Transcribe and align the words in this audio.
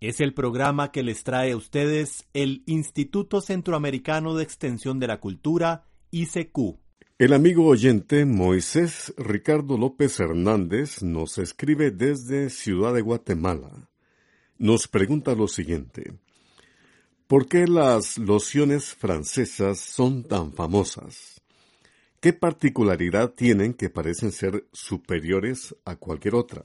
Es 0.00 0.20
el 0.20 0.32
programa 0.32 0.92
que 0.92 1.02
les 1.02 1.24
trae 1.24 1.50
a 1.50 1.56
ustedes 1.56 2.28
el 2.32 2.62
Instituto 2.66 3.40
Centroamericano 3.40 4.36
de 4.36 4.44
Extensión 4.44 5.00
de 5.00 5.08
la 5.08 5.18
Cultura, 5.18 5.86
ICQ. 6.12 6.78
El 7.18 7.32
amigo 7.32 7.66
oyente 7.66 8.24
Moisés 8.24 9.12
Ricardo 9.16 9.76
López 9.76 10.20
Hernández 10.20 11.02
nos 11.02 11.38
escribe 11.38 11.90
desde 11.90 12.48
Ciudad 12.48 12.94
de 12.94 13.00
Guatemala. 13.00 13.90
Nos 14.56 14.86
pregunta 14.86 15.34
lo 15.34 15.48
siguiente. 15.48 16.12
¿Por 17.26 17.48
qué 17.48 17.66
las 17.66 18.18
lociones 18.18 18.94
francesas 18.94 19.80
son 19.80 20.22
tan 20.22 20.52
famosas? 20.52 21.42
¿Qué 22.20 22.32
particularidad 22.32 23.30
tienen 23.30 23.74
que 23.74 23.90
parecen 23.90 24.30
ser 24.30 24.68
superiores 24.72 25.74
a 25.84 25.96
cualquier 25.96 26.36
otra? 26.36 26.62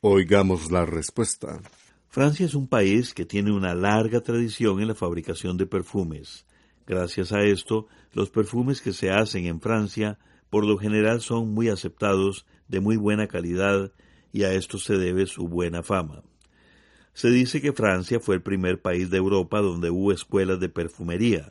Oigamos 0.00 0.70
la 0.70 0.86
respuesta. 0.86 1.60
Francia 2.06 2.46
es 2.46 2.54
un 2.54 2.68
país 2.68 3.12
que 3.12 3.26
tiene 3.26 3.50
una 3.50 3.74
larga 3.74 4.20
tradición 4.20 4.80
en 4.80 4.86
la 4.86 4.94
fabricación 4.94 5.56
de 5.56 5.66
perfumes. 5.66 6.46
Gracias 6.86 7.32
a 7.32 7.40
esto, 7.40 7.88
los 8.12 8.30
perfumes 8.30 8.80
que 8.80 8.92
se 8.92 9.10
hacen 9.10 9.46
en 9.46 9.60
Francia 9.60 10.16
por 10.50 10.64
lo 10.64 10.78
general 10.78 11.20
son 11.20 11.52
muy 11.52 11.68
aceptados, 11.68 12.46
de 12.68 12.78
muy 12.78 12.96
buena 12.96 13.26
calidad, 13.26 13.90
y 14.32 14.44
a 14.44 14.52
esto 14.52 14.78
se 14.78 14.96
debe 14.96 15.26
su 15.26 15.48
buena 15.48 15.82
fama. 15.82 16.22
Se 17.12 17.28
dice 17.30 17.60
que 17.60 17.72
Francia 17.72 18.20
fue 18.20 18.36
el 18.36 18.42
primer 18.42 18.80
país 18.80 19.10
de 19.10 19.16
Europa 19.16 19.58
donde 19.58 19.90
hubo 19.90 20.12
escuelas 20.12 20.60
de 20.60 20.68
perfumería. 20.68 21.50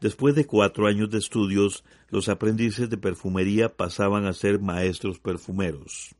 Después 0.00 0.34
de 0.34 0.46
cuatro 0.46 0.86
años 0.86 1.10
de 1.10 1.18
estudios, 1.18 1.84
los 2.08 2.30
aprendices 2.30 2.88
de 2.88 2.96
perfumería 2.96 3.76
pasaban 3.76 4.24
a 4.24 4.32
ser 4.32 4.58
maestros 4.58 5.18
perfumeros. 5.18 6.14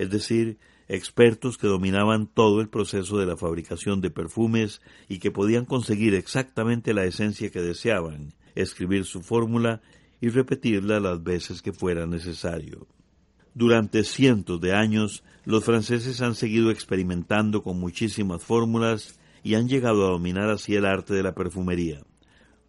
Es 0.00 0.08
decir, 0.08 0.56
expertos 0.88 1.58
que 1.58 1.66
dominaban 1.66 2.26
todo 2.26 2.62
el 2.62 2.70
proceso 2.70 3.18
de 3.18 3.26
la 3.26 3.36
fabricación 3.36 4.00
de 4.00 4.08
perfumes 4.08 4.80
y 5.10 5.18
que 5.18 5.30
podían 5.30 5.66
conseguir 5.66 6.14
exactamente 6.14 6.94
la 6.94 7.04
esencia 7.04 7.50
que 7.50 7.60
deseaban, 7.60 8.32
escribir 8.54 9.04
su 9.04 9.20
fórmula 9.20 9.82
y 10.18 10.30
repetirla 10.30 11.00
las 11.00 11.22
veces 11.22 11.60
que 11.60 11.74
fuera 11.74 12.06
necesario. 12.06 12.86
Durante 13.52 14.02
cientos 14.04 14.58
de 14.62 14.72
años, 14.72 15.22
los 15.44 15.64
franceses 15.64 16.22
han 16.22 16.34
seguido 16.34 16.70
experimentando 16.70 17.62
con 17.62 17.78
muchísimas 17.78 18.42
fórmulas 18.42 19.20
y 19.42 19.56
han 19.56 19.68
llegado 19.68 20.06
a 20.06 20.12
dominar 20.12 20.48
así 20.48 20.76
el 20.76 20.86
arte 20.86 21.12
de 21.12 21.22
la 21.22 21.34
perfumería. 21.34 22.00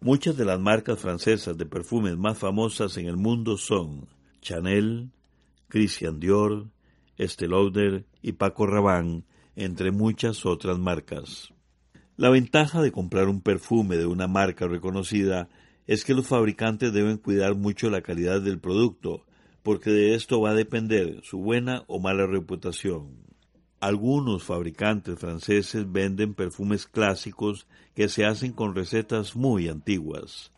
Muchas 0.02 0.36
de 0.36 0.44
las 0.44 0.60
marcas 0.60 0.98
francesas 0.98 1.56
de 1.56 1.64
perfumes 1.64 2.18
más 2.18 2.36
famosas 2.36 2.98
en 2.98 3.06
el 3.06 3.16
mundo 3.16 3.56
son 3.56 4.06
Chanel, 4.42 5.08
Christian 5.68 6.20
Dior, 6.20 6.66
Estée 7.18 7.46
Lauder 7.46 8.06
y 8.22 8.32
Paco 8.32 8.66
Rabanne, 8.66 9.24
entre 9.54 9.92
muchas 9.92 10.46
otras 10.46 10.78
marcas. 10.78 11.52
La 12.16 12.30
ventaja 12.30 12.80
de 12.80 12.92
comprar 12.92 13.28
un 13.28 13.42
perfume 13.42 13.96
de 13.96 14.06
una 14.06 14.26
marca 14.26 14.66
reconocida 14.66 15.48
es 15.86 16.04
que 16.04 16.14
los 16.14 16.26
fabricantes 16.26 16.92
deben 16.92 17.18
cuidar 17.18 17.54
mucho 17.54 17.90
la 17.90 18.00
calidad 18.00 18.40
del 18.40 18.60
producto, 18.60 19.26
porque 19.62 19.90
de 19.90 20.14
esto 20.14 20.40
va 20.40 20.50
a 20.50 20.54
depender 20.54 21.20
su 21.22 21.38
buena 21.38 21.84
o 21.86 21.98
mala 22.00 22.26
reputación. 22.26 23.16
Algunos 23.80 24.44
fabricantes 24.44 25.18
franceses 25.18 25.90
venden 25.90 26.34
perfumes 26.34 26.86
clásicos 26.86 27.66
que 27.94 28.08
se 28.08 28.24
hacen 28.24 28.52
con 28.52 28.74
recetas 28.74 29.36
muy 29.36 29.68
antiguas. 29.68 30.50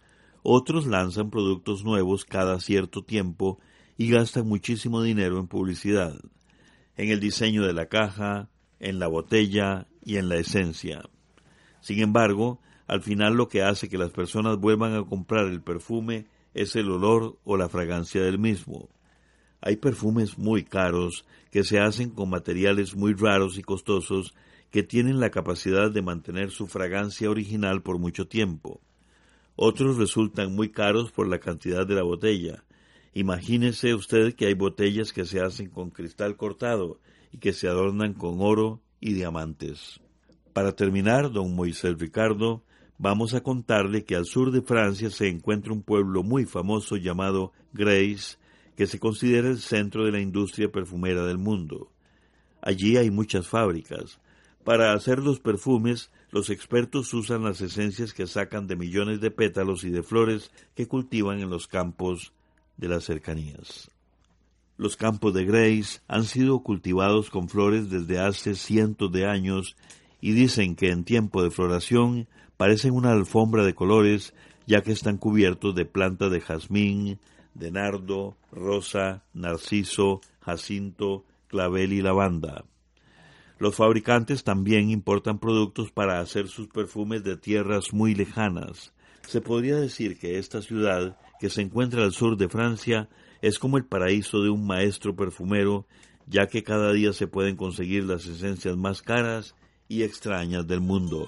Otros 0.43 0.87
lanzan 0.87 1.31
productos 1.31 1.85
nuevos 1.85 2.25
cada 2.25 2.61
cierto 2.61 3.03
tiempo 3.03 3.59
y 3.97 4.11
gastan 4.11 4.47
muchísimo 4.47 5.03
dinero 5.03 5.39
en 5.39 5.47
publicidad 5.47 6.21
en 6.97 7.11
el 7.11 7.21
diseño 7.21 7.67
de 7.67 7.73
la 7.73 7.87
caja, 7.87 8.49
en 8.81 8.99
la 8.99 9.07
botella 9.07 9.87
y 10.05 10.17
en 10.17 10.29
la 10.29 10.37
esencia. 10.37 11.03
Sin 11.81 12.01
embargo, 12.01 12.61
al 12.87 13.03
final 13.03 13.35
lo 13.35 13.49
que 13.49 13.63
hace 13.63 13.89
que 13.89 13.99
las 13.99 14.11
personas 14.11 14.59
vuelvan 14.59 14.95
a 14.95 15.05
comprar 15.05 15.47
el 15.47 15.63
perfume 15.63 16.27
es 16.53 16.77
el 16.77 16.91
olor 16.91 17.39
o 17.45 17.57
la 17.57 17.69
fragancia 17.69 18.23
del 18.23 18.39
mismo. 18.39 18.89
Hay 19.61 19.77
perfumes 19.77 20.37
muy 20.39 20.65
caros 20.65 21.25
que 21.51 21.65
se 21.65 21.81
hacen 21.81 22.11
con 22.11 22.29
materiales 22.29 22.95
muy 22.95 23.15
raros 23.15 23.59
y 23.59 23.63
costosos 23.63 24.35
que 24.71 24.83
tienen 24.83 25.21
la 25.21 25.31
capacidad 25.31 25.91
de 25.91 26.03
mantener 26.03 26.51
su 26.51 26.67
fragancia 26.67 27.31
original 27.31 27.83
por 27.83 27.99
mucho 27.99 28.27
tiempo. 28.27 28.81
Otros 29.57 29.97
resultan 29.97 30.55
muy 30.55 30.71
caros 30.71 31.13
por 31.13 31.29
la 31.29 31.39
cantidad 31.39 31.87
de 31.87 31.95
la 31.95 32.03
botella, 32.03 32.65
Imagínese 33.17 33.95
usted 33.95 34.35
que 34.35 34.47
hay 34.47 34.55
botellas 34.55 35.13
que 35.13 35.25
se 35.25 35.41
hacen 35.41 35.71
con 35.71 35.91
cristal 35.91 36.37
cortado 36.37 36.99
y 37.31 37.39
que 37.39 37.53
se 37.53 37.69
adornan 37.69 38.13
con 38.13 38.41
oro 38.41 38.83
y 39.01 39.13
diamantes. 39.13 40.01
Para 40.53 40.75
terminar, 40.75 41.31
don 41.31 41.55
Moisés 41.55 41.97
Ricardo, 41.97 42.65
vamos 42.99 43.35
a 43.35 43.41
contarle 43.41 44.05
que 44.05 44.17
al 44.17 44.25
sur 44.25 44.51
de 44.51 44.63
Francia 44.63 45.11
se 45.11 45.29
encuentra 45.29 45.73
un 45.73 45.83
pueblo 45.83 46.25
muy 46.25 46.45
famoso 46.45 46.97
llamado 46.97 47.53
Grace, 47.73 48.37
que 48.77 48.89
se 48.89 48.99
considera 48.99 49.49
el 49.49 49.59
centro 49.59 50.05
de 50.05 50.11
la 50.11 50.21
industria 50.21 50.73
perfumera 50.73 51.25
del 51.25 51.39
mundo. 51.39 51.93
Allí 52.61 52.97
hay 52.97 53.13
muchas 53.13 53.47
fábricas. 53.47 54.19
Para 54.65 54.93
hacer 54.93 55.21
los 55.21 55.39
perfumes, 55.39 56.11
los 56.33 56.51
expertos 56.51 57.15
usan 57.15 57.45
las 57.45 57.61
esencias 57.61 58.13
que 58.13 58.27
sacan 58.27 58.67
de 58.67 58.75
millones 58.75 59.21
de 59.21 59.31
pétalos 59.31 59.85
y 59.85 59.91
de 59.91 60.03
flores 60.03 60.51
que 60.75 60.89
cultivan 60.89 61.41
en 61.41 61.51
los 61.51 61.69
campos 61.69 62.33
de 62.77 62.89
las 62.89 63.05
cercanías. 63.05 63.91
Los 64.77 64.97
campos 64.97 65.33
de 65.35 65.45
Grace 65.45 66.01
han 66.09 66.25
sido 66.25 66.61
cultivados 66.61 67.31
con 67.31 67.49
flores 67.49 67.91
desde 67.91 68.19
hace 68.19 68.55
cientos 68.55 69.13
de 69.13 69.27
años 69.27 69.77
y 70.21 70.33
dicen 70.33 70.75
que 70.75 70.91
en 70.91 71.05
tiempo 71.05 71.43
de 71.43 71.51
floración 71.51 72.29
parecen 72.57 72.93
una 72.93 73.13
alfombra 73.13 73.65
de 73.65 73.75
colores 73.75 74.35
ya 74.67 74.83
que 74.83 74.93
están 74.93 75.19
cubiertos 75.19 75.75
de 75.75 75.85
plantas 75.85 76.31
de 76.31 76.41
jazmín, 76.41 77.19
de 77.55 77.71
nardo, 77.71 78.37
rosa, 78.51 79.23
narciso, 79.33 80.21
jacinto, 80.41 81.25
clavel 81.49 81.93
y 81.93 82.03
lavanda. 82.03 82.65
Los 83.59 83.77
fabricantes 83.77 84.43
también 84.43 84.91
importan 84.91 85.39
productos 85.39 85.93
para 85.93 86.19
hacer 86.19 86.49
sus 86.49 86.69
perfumes 86.69 87.23
de 87.23 87.37
tierras 87.37 87.93
muy 87.93 88.15
lejanas. 88.15 88.93
Se 89.29 89.41
podría 89.41 89.77
decir 89.77 90.19
que 90.19 90.39
esta 90.39 90.61
ciudad 90.61 91.17
que 91.41 91.51
se 91.51 91.63
encuentra 91.63 92.05
al 92.05 92.13
sur 92.13 92.37
de 92.37 92.49
Francia 92.49 93.09
es 93.43 93.59
como 93.59 93.77
el 93.77 93.85
paraíso 93.85 94.43
de 94.43 94.51
un 94.51 94.67
maestro 94.67 95.15
perfumero, 95.15 95.87
ya 96.27 96.47
que 96.47 96.63
cada 96.63 96.93
día 96.93 97.13
se 97.13 97.27
pueden 97.27 97.57
conseguir 97.57 98.05
las 98.05 98.27
esencias 98.27 98.77
más 98.77 99.03
caras 99.03 99.55
y 99.89 100.03
extrañas 100.03 100.67
del 100.67 100.81
mundo. 100.81 101.27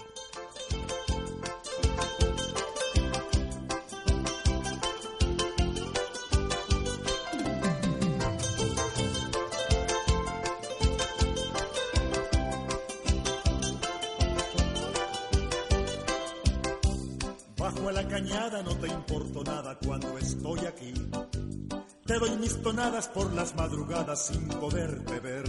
Por 23.13 23.33
las 23.35 23.55
madrugadas 23.55 24.27
sin 24.27 24.49
poder 24.49 25.01
beber. 25.01 25.45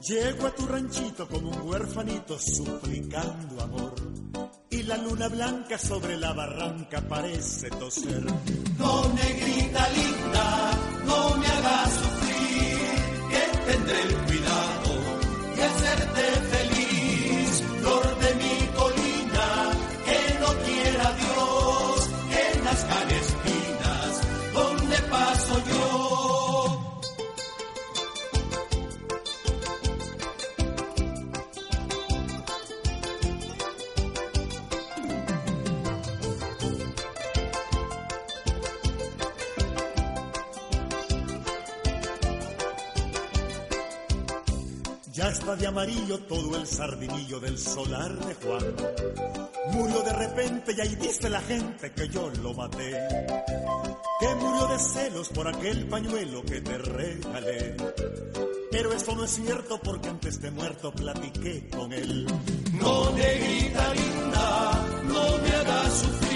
Llego 0.00 0.46
a 0.46 0.54
tu 0.54 0.66
ranchito 0.66 1.28
como 1.28 1.50
un 1.50 1.60
huerfanito 1.68 2.38
suplicando 2.38 3.62
amor. 3.62 3.94
Y 4.70 4.82
la 4.84 4.96
luna 4.96 5.28
blanca 5.28 5.78
sobre 5.78 6.16
la 6.16 6.32
barranca 6.32 7.00
parece 7.08 7.70
toser. 7.70 8.24
No, 8.78 9.08
negrita 9.14 9.88
linda, 9.90 10.69
Ya 45.12 45.28
está 45.28 45.56
de 45.56 45.66
amarillo 45.66 46.18
todo 46.20 46.56
el 46.56 46.66
sardinillo 46.66 47.40
del 47.40 47.58
solar 47.58 48.14
de 48.26 48.34
Juan. 48.34 48.76
Murió 49.72 50.02
de 50.02 50.12
repente 50.12 50.72
y 50.76 50.80
ahí 50.80 50.94
dice 50.94 51.28
la 51.28 51.40
gente 51.40 51.90
que 51.92 52.08
yo 52.08 52.30
lo 52.42 52.54
maté. 52.54 52.92
Que 54.20 54.34
murió 54.36 54.68
de 54.68 54.78
celos 54.78 55.28
por 55.30 55.48
aquel 55.48 55.88
pañuelo 55.88 56.42
que 56.44 56.60
te 56.60 56.78
regalé. 56.78 57.76
Pero 58.70 58.92
esto 58.92 59.16
no 59.16 59.24
es 59.24 59.32
cierto 59.32 59.80
porque 59.80 60.08
antes 60.08 60.40
de 60.40 60.50
muerto 60.52 60.92
platiqué 60.92 61.68
con 61.70 61.92
él. 61.92 62.26
No, 62.80 63.10
negrita 63.10 63.94
linda, 63.94 64.86
no 65.08 65.38
me 65.38 65.50
hagas 65.56 65.92
sufrir, 65.92 66.29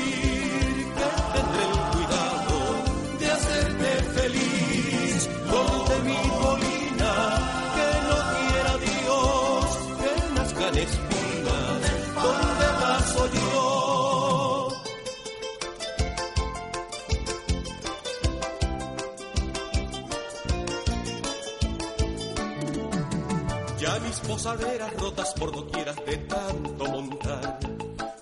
Ya 23.84 23.98
mis 23.98 24.18
posaderas 24.20 24.94
rotas 24.94 25.34
por 25.34 25.52
doquieras 25.52 25.96
de 26.06 26.16
tanto 26.16 26.86
montar 26.86 27.58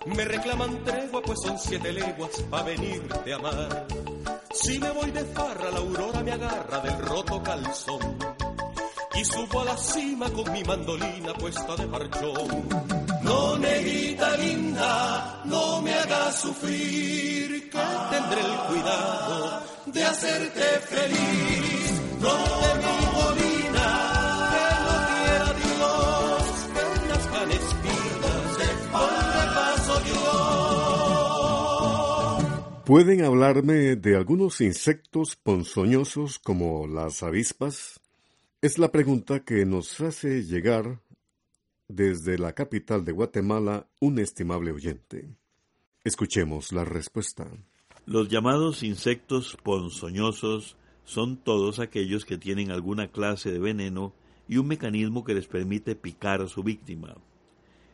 me 0.07 0.25
reclaman 0.25 0.83
tregua 0.83 1.23
pues 1.23 1.39
son 1.41 1.57
siete 1.57 1.93
leguas 1.93 2.43
pa' 2.51 2.63
venirte 2.63 3.33
a 3.33 3.37
amar. 3.37 3.87
Si 4.53 4.77
me 4.81 4.91
voy 4.91 5.13
de 5.13 5.25
farra 5.27 5.71
la 5.71 5.79
aurora 5.79 6.21
me 6.25 6.33
agarra 6.33 6.81
del 6.81 6.99
roto 6.99 7.41
calzón 7.45 8.19
y 9.15 9.25
subo 9.25 9.61
a 9.61 9.65
la 9.67 9.77
cima 9.77 10.29
con 10.31 10.53
mi 10.53 10.65
mandolina 10.65 11.33
puesta 11.35 11.77
de 11.77 11.87
marchón. 11.87 12.69
No 13.23 13.57
negrita 13.59 14.37
linda, 14.39 15.43
no 15.45 15.81
me 15.81 15.95
hagas 15.95 16.41
sufrir, 16.41 17.71
que 17.71 17.79
tendré 18.11 18.41
el 18.41 18.59
cuidado 18.69 19.63
de 19.87 20.05
hacerte 20.05 20.65
feliz. 20.89 22.01
No 22.21 22.35
de 22.35 23.12
¿Pueden 32.85 33.25
hablarme 33.25 33.95
de 33.95 34.17
algunos 34.17 34.61
insectos 34.61 35.37
ponzoñosos 35.37 36.41
como 36.41 36.89
las 36.89 37.23
avispas? 37.23 38.01
Es 38.61 38.77
la 38.77 38.91
pregunta 38.91 39.45
que 39.45 39.65
nos 39.65 40.01
hace 40.01 40.43
llegar 40.43 41.01
desde 41.87 42.39
la 42.39 42.55
capital 42.55 43.05
de 43.05 43.13
Guatemala 43.13 43.87
un 44.01 44.19
estimable 44.19 44.73
oyente. 44.73 45.29
Escuchemos 46.03 46.73
la 46.73 46.85
respuesta. 46.85 47.47
Los 48.05 48.29
llamados 48.29 48.83
insectos 48.83 49.57
ponzoñosos 49.63 50.77
son 51.05 51.37
todos 51.37 51.79
aquellos 51.79 52.25
que 52.25 52.37
tienen 52.37 52.73
alguna 52.73 53.13
clase 53.13 53.53
de 53.53 53.61
veneno 53.61 54.13
y 54.49 54.57
un 54.57 54.67
mecanismo 54.67 55.23
que 55.23 55.35
les 55.35 55.47
permite 55.47 55.95
picar 55.95 56.43
a 56.43 56.49
su 56.49 56.65
víctima. 56.65 57.15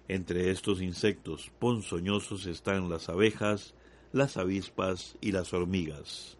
Entre 0.08 0.50
estos 0.50 0.80
insectos 0.80 1.52
ponzoñosos 1.58 2.46
están 2.46 2.88
las 2.88 3.10
abejas, 3.10 3.74
las 4.12 4.36
avispas 4.36 5.16
y 5.20 5.32
las 5.32 5.52
hormigas. 5.52 6.38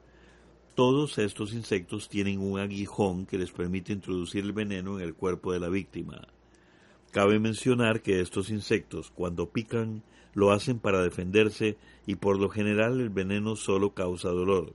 Todos 0.75 1.19
estos 1.19 1.53
insectos 1.53 2.09
tienen 2.09 2.41
un 2.41 2.59
aguijón 2.59 3.27
que 3.27 3.37
les 3.37 3.51
permite 3.51 3.93
introducir 3.93 4.45
el 4.45 4.53
veneno 4.53 4.99
en 4.99 5.05
el 5.05 5.15
cuerpo 5.15 5.53
de 5.53 5.61
la 5.61 5.69
víctima. 5.69 6.29
Cabe 7.11 7.39
mencionar 7.41 8.01
que 8.01 8.21
estos 8.21 8.51
insectos, 8.51 9.11
cuando 9.11 9.51
pican, 9.51 10.03
lo 10.35 10.53
hacen 10.53 10.79
para 10.79 11.03
defenderse 11.03 11.77
y 12.07 12.15
por 12.15 12.39
lo 12.39 12.49
general 12.49 13.01
el 13.01 13.11
veneno 13.11 13.57
solo 13.57 13.93
causa 13.93 14.29
dolor. 14.29 14.73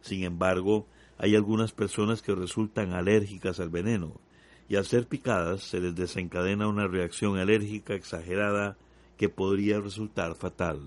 Sin 0.00 0.22
embargo, 0.22 0.86
hay 1.18 1.34
algunas 1.34 1.72
personas 1.72 2.22
que 2.22 2.34
resultan 2.34 2.92
alérgicas 2.92 3.60
al 3.60 3.68
veneno 3.68 4.20
y 4.68 4.76
al 4.76 4.86
ser 4.86 5.06
picadas 5.06 5.62
se 5.62 5.80
les 5.80 5.94
desencadena 5.94 6.68
una 6.68 6.86
reacción 6.86 7.36
alérgica 7.36 7.94
exagerada 7.94 8.76
que 9.16 9.28
podría 9.28 9.80
resultar 9.80 10.34
fatal. 10.34 10.80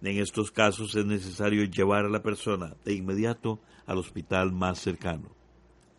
En 0.00 0.18
estos 0.18 0.52
casos 0.52 0.94
es 0.94 1.04
necesario 1.04 1.64
llevar 1.64 2.04
a 2.04 2.08
la 2.08 2.22
persona 2.22 2.76
de 2.84 2.94
inmediato 2.94 3.60
al 3.84 3.98
hospital 3.98 4.52
más 4.52 4.78
cercano. 4.78 5.34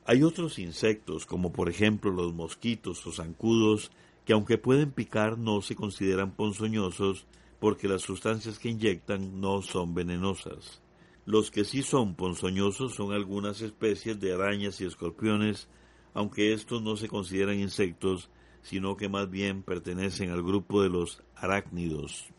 Hay 0.06 0.24
otros 0.24 0.58
insectos, 0.58 1.26
como 1.26 1.52
por 1.52 1.70
ejemplo 1.70 2.12
los 2.12 2.34
mosquitos 2.34 3.06
o 3.06 3.12
zancudos, 3.12 3.92
que 4.26 4.34
aunque 4.34 4.58
pueden 4.58 4.92
picar 4.92 5.38
no 5.38 5.62
se 5.62 5.76
consideran 5.76 6.32
ponzoñosos 6.32 7.28
porque 7.60 7.88
las 7.88 8.02
sustancias 8.02 8.58
que 8.58 8.70
inyectan 8.70 9.42
no 9.42 9.62
son 9.62 9.94
venenosas. 9.94 10.82
Los 11.26 11.52
que 11.52 11.66
sí 11.66 11.84
son 11.84 12.16
ponzoñosos 12.16 12.96
son 12.96 13.12
algunas 13.12 13.62
especies 13.62 14.20
de 14.20 14.34
arañas 14.34 14.80
y 14.80 14.86
escorpiones, 14.86 15.68
aunque 16.14 16.54
estos 16.54 16.82
no 16.82 16.96
se 16.96 17.08
consideran 17.08 17.60
insectos, 17.60 18.30
sino 18.62 18.98
que 18.98 19.10
más 19.10 19.30
bien 19.30 19.62
pertenecen 19.62 20.32
al 20.32 20.42
grupo 20.42 20.82
de 20.82 20.90
los 20.90 21.22
arácnidos. 21.36 22.30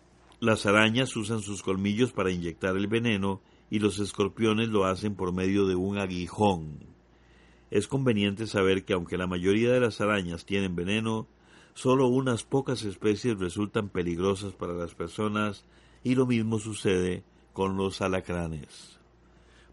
Las 0.40 0.64
arañas 0.64 1.14
usan 1.16 1.42
sus 1.42 1.62
colmillos 1.62 2.12
para 2.12 2.30
inyectar 2.30 2.74
el 2.74 2.86
veneno 2.86 3.42
y 3.68 3.78
los 3.78 3.98
escorpiones 3.98 4.68
lo 4.68 4.86
hacen 4.86 5.14
por 5.14 5.34
medio 5.34 5.66
de 5.66 5.74
un 5.74 5.98
aguijón. 5.98 6.78
Es 7.70 7.86
conveniente 7.86 8.46
saber 8.46 8.86
que 8.86 8.94
aunque 8.94 9.18
la 9.18 9.26
mayoría 9.26 9.70
de 9.70 9.80
las 9.80 10.00
arañas 10.00 10.46
tienen 10.46 10.74
veneno, 10.74 11.26
solo 11.74 12.06
unas 12.06 12.42
pocas 12.44 12.84
especies 12.84 13.38
resultan 13.38 13.90
peligrosas 13.90 14.54
para 14.54 14.72
las 14.72 14.94
personas 14.94 15.66
y 16.02 16.14
lo 16.14 16.26
mismo 16.26 16.58
sucede 16.58 17.22
con 17.52 17.76
los 17.76 18.00
alacranes. 18.00 18.98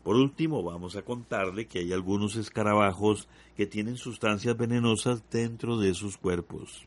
Por 0.04 0.18
último, 0.18 0.64
vamos 0.64 0.98
a 0.98 1.04
contarle 1.04 1.68
que 1.68 1.80
hay 1.80 1.94
algunos 1.94 2.36
escarabajos 2.36 3.30
que 3.56 3.68
tienen 3.68 3.96
sustancias 3.96 4.58
venenosas 4.58 5.24
dentro 5.30 5.78
de 5.78 5.94
sus 5.94 6.18
cuerpos. 6.18 6.86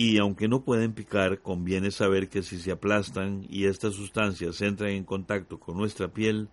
Y 0.00 0.18
aunque 0.18 0.46
no 0.46 0.62
pueden 0.62 0.92
picar, 0.92 1.42
conviene 1.42 1.90
saber 1.90 2.28
que 2.28 2.44
si 2.44 2.60
se 2.60 2.70
aplastan 2.70 3.44
y 3.50 3.64
estas 3.64 3.94
sustancias 3.94 4.60
entran 4.60 4.90
en 4.90 5.02
contacto 5.02 5.58
con 5.58 5.76
nuestra 5.76 6.06
piel, 6.06 6.48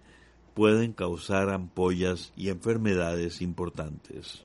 pueden 0.55 0.93
causar 0.93 1.51
ampollas 1.51 2.33
y 2.35 2.49
enfermedades 2.49 3.43
importantes. 3.43 4.41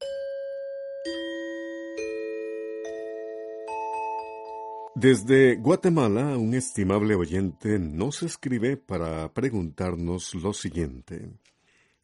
Desde 4.95 5.57
Guatemala, 5.57 6.37
un 6.37 6.53
estimable 6.53 7.15
oyente 7.15 7.79
nos 7.79 8.23
escribe 8.23 8.77
para 8.77 9.33
preguntarnos 9.33 10.35
lo 10.35 10.53
siguiente. 10.53 11.31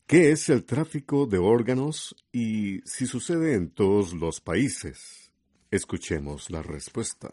¿Qué 0.07 0.31
es 0.31 0.49
el 0.49 0.65
tráfico 0.65 1.27
de 1.27 1.37
órganos 1.37 2.17
y 2.33 2.81
si 2.87 3.07
sucede 3.07 3.53
en 3.53 3.69
todos 3.69 4.15
los 4.15 4.41
países? 4.41 5.26
Escuchemos 5.71 6.49
la 6.51 6.63
respuesta. 6.63 7.29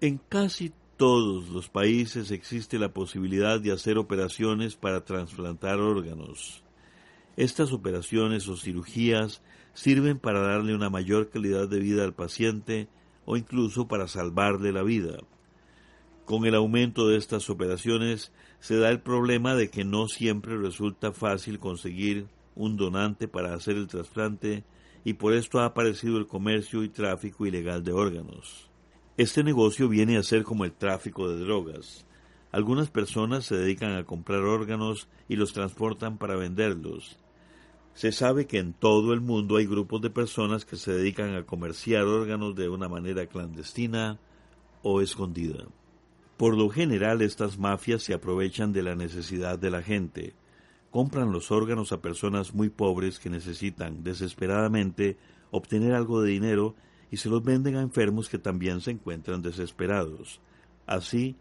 En 0.00 0.18
casi 0.18 0.72
todos 0.96 1.48
los 1.50 1.68
países 1.68 2.32
existe 2.32 2.80
la 2.80 2.92
posibilidad 2.92 3.60
de 3.60 3.70
hacer 3.70 3.96
operaciones 3.96 4.74
para 4.74 5.04
trasplantar 5.04 5.78
órganos. 5.78 6.64
Estas 7.36 7.72
operaciones 7.72 8.48
o 8.48 8.56
cirugías 8.56 9.40
sirven 9.72 10.18
para 10.18 10.40
darle 10.40 10.74
una 10.74 10.90
mayor 10.90 11.30
calidad 11.30 11.68
de 11.68 11.78
vida 11.78 12.02
al 12.02 12.14
paciente 12.14 12.88
o 13.24 13.36
incluso 13.36 13.86
para 13.86 14.08
salvarle 14.08 14.72
la 14.72 14.82
vida. 14.82 15.18
Con 16.24 16.44
el 16.44 16.56
aumento 16.56 17.06
de 17.06 17.18
estas 17.18 17.48
operaciones 17.50 18.32
se 18.58 18.76
da 18.78 18.88
el 18.88 19.00
problema 19.00 19.54
de 19.54 19.70
que 19.70 19.84
no 19.84 20.08
siempre 20.08 20.56
resulta 20.56 21.12
fácil 21.12 21.60
conseguir 21.60 22.26
un 22.56 22.76
donante 22.76 23.28
para 23.28 23.54
hacer 23.54 23.76
el 23.76 23.86
trasplante 23.86 24.64
y 25.06 25.14
por 25.14 25.34
esto 25.34 25.60
ha 25.60 25.66
aparecido 25.66 26.18
el 26.18 26.26
comercio 26.26 26.82
y 26.82 26.88
tráfico 26.88 27.46
ilegal 27.46 27.84
de 27.84 27.92
órganos. 27.92 28.68
Este 29.16 29.44
negocio 29.44 29.88
viene 29.88 30.16
a 30.16 30.24
ser 30.24 30.42
como 30.42 30.64
el 30.64 30.72
tráfico 30.72 31.28
de 31.28 31.38
drogas. 31.38 32.04
Algunas 32.50 32.90
personas 32.90 33.44
se 33.44 33.54
dedican 33.54 33.92
a 33.92 34.02
comprar 34.02 34.40
órganos 34.40 35.06
y 35.28 35.36
los 35.36 35.52
transportan 35.52 36.18
para 36.18 36.34
venderlos. 36.34 37.20
Se 37.94 38.10
sabe 38.10 38.48
que 38.48 38.58
en 38.58 38.72
todo 38.72 39.12
el 39.12 39.20
mundo 39.20 39.58
hay 39.58 39.66
grupos 39.66 40.02
de 40.02 40.10
personas 40.10 40.64
que 40.64 40.74
se 40.74 40.90
dedican 40.90 41.36
a 41.36 41.44
comerciar 41.44 42.02
órganos 42.02 42.56
de 42.56 42.68
una 42.68 42.88
manera 42.88 43.28
clandestina 43.28 44.18
o 44.82 45.00
escondida. 45.02 45.68
Por 46.36 46.58
lo 46.58 46.68
general 46.68 47.22
estas 47.22 47.58
mafias 47.58 48.02
se 48.02 48.12
aprovechan 48.12 48.72
de 48.72 48.82
la 48.82 48.96
necesidad 48.96 49.56
de 49.56 49.70
la 49.70 49.82
gente. 49.82 50.34
Compran 50.96 51.30
los 51.30 51.50
órganos 51.50 51.92
a 51.92 52.00
personas 52.00 52.54
muy 52.54 52.70
pobres 52.70 53.18
que 53.18 53.28
necesitan 53.28 54.02
desesperadamente 54.02 55.18
obtener 55.50 55.92
algo 55.92 56.22
de 56.22 56.30
dinero 56.30 56.74
y 57.10 57.18
se 57.18 57.28
los 57.28 57.44
venden 57.44 57.76
a 57.76 57.82
enfermos 57.82 58.30
que 58.30 58.38
también 58.38 58.80
se 58.80 58.92
encuentran 58.92 59.42
desesperados. 59.42 60.40
Así, 60.86 61.36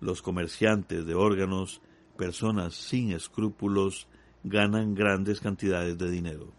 los 0.00 0.22
comerciantes 0.22 1.06
de 1.06 1.16
órganos, 1.16 1.80
personas 2.16 2.76
sin 2.76 3.10
escrúpulos, 3.10 4.06
ganan 4.44 4.94
grandes 4.94 5.40
cantidades 5.40 5.98
de 5.98 6.08
dinero. 6.08 6.52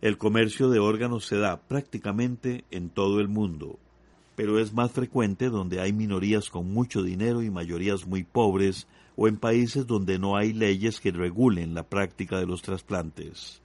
El 0.00 0.16
comercio 0.16 0.70
de 0.70 0.78
órganos 0.78 1.26
se 1.26 1.36
da 1.36 1.60
prácticamente 1.60 2.64
en 2.70 2.88
todo 2.88 3.20
el 3.20 3.28
mundo, 3.28 3.78
pero 4.36 4.58
es 4.58 4.72
más 4.72 4.90
frecuente 4.90 5.50
donde 5.50 5.82
hay 5.82 5.92
minorías 5.92 6.48
con 6.48 6.72
mucho 6.72 7.02
dinero 7.02 7.42
y 7.42 7.50
mayorías 7.50 8.06
muy 8.06 8.24
pobres 8.24 8.86
o 9.16 9.28
en 9.28 9.36
países 9.36 9.86
donde 9.86 10.18
no 10.18 10.36
hay 10.36 10.52
leyes 10.52 11.00
que 11.00 11.12
regulen 11.12 11.74
la 11.74 11.88
práctica 11.88 12.38
de 12.38 12.46
los 12.46 12.62
trasplantes. 12.62 13.62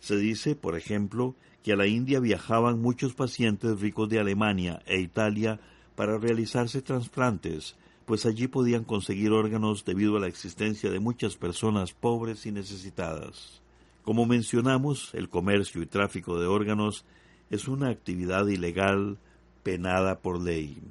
Se 0.00 0.16
dice, 0.16 0.54
por 0.54 0.76
ejemplo, 0.76 1.34
que 1.62 1.72
a 1.72 1.76
la 1.76 1.86
India 1.86 2.20
viajaban 2.20 2.80
muchos 2.80 3.14
pacientes 3.14 3.80
ricos 3.80 4.08
de 4.10 4.20
Alemania 4.20 4.82
e 4.86 5.00
Italia 5.00 5.60
para 5.96 6.18
realizarse 6.18 6.82
trasplantes, 6.82 7.76
pues 8.04 8.26
allí 8.26 8.48
podían 8.48 8.84
conseguir 8.84 9.32
órganos 9.32 9.84
debido 9.84 10.16
a 10.16 10.20
la 10.20 10.26
existencia 10.26 10.90
de 10.90 11.00
muchas 11.00 11.36
personas 11.36 11.92
pobres 11.92 12.44
y 12.44 12.52
necesitadas. 12.52 13.62
Como 14.02 14.26
mencionamos, 14.26 15.14
el 15.14 15.30
comercio 15.30 15.80
y 15.80 15.86
tráfico 15.86 16.38
de 16.38 16.46
órganos 16.46 17.06
es 17.48 17.68
una 17.68 17.88
actividad 17.88 18.46
ilegal 18.46 19.18
penada 19.62 20.20
por 20.20 20.42
ley. 20.42 20.82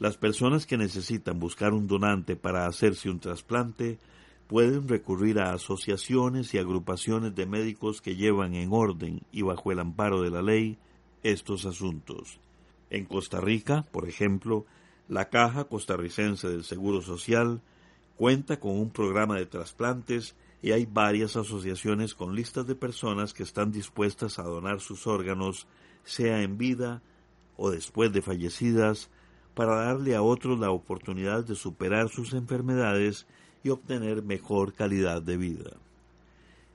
Las 0.00 0.16
personas 0.16 0.64
que 0.64 0.78
necesitan 0.78 1.38
buscar 1.38 1.74
un 1.74 1.86
donante 1.86 2.34
para 2.34 2.66
hacerse 2.66 3.10
un 3.10 3.20
trasplante 3.20 3.98
pueden 4.46 4.88
recurrir 4.88 5.38
a 5.38 5.52
asociaciones 5.52 6.54
y 6.54 6.58
agrupaciones 6.58 7.34
de 7.34 7.44
médicos 7.44 8.00
que 8.00 8.16
llevan 8.16 8.54
en 8.54 8.72
orden 8.72 9.20
y 9.30 9.42
bajo 9.42 9.72
el 9.72 9.78
amparo 9.78 10.22
de 10.22 10.30
la 10.30 10.40
ley 10.40 10.78
estos 11.22 11.66
asuntos. 11.66 12.40
En 12.88 13.04
Costa 13.04 13.42
Rica, 13.42 13.86
por 13.92 14.08
ejemplo, 14.08 14.64
la 15.06 15.28
Caja 15.28 15.64
Costarricense 15.64 16.48
del 16.48 16.64
Seguro 16.64 17.02
Social 17.02 17.60
cuenta 18.16 18.58
con 18.58 18.78
un 18.78 18.88
programa 18.88 19.36
de 19.36 19.44
trasplantes 19.44 20.34
y 20.62 20.72
hay 20.72 20.86
varias 20.86 21.36
asociaciones 21.36 22.14
con 22.14 22.34
listas 22.34 22.66
de 22.66 22.74
personas 22.74 23.34
que 23.34 23.42
están 23.42 23.70
dispuestas 23.70 24.38
a 24.38 24.44
donar 24.44 24.80
sus 24.80 25.06
órganos, 25.06 25.66
sea 26.04 26.40
en 26.40 26.56
vida 26.56 27.02
o 27.58 27.70
después 27.70 28.14
de 28.14 28.22
fallecidas, 28.22 29.10
para 29.54 29.76
darle 29.76 30.14
a 30.14 30.22
otros 30.22 30.58
la 30.58 30.70
oportunidad 30.70 31.44
de 31.44 31.54
superar 31.54 32.08
sus 32.08 32.32
enfermedades 32.32 33.26
y 33.62 33.70
obtener 33.70 34.22
mejor 34.22 34.72
calidad 34.72 35.22
de 35.22 35.36
vida. 35.36 35.70